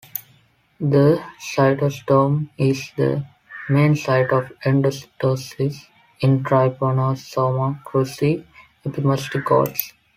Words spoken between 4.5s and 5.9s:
endocytosis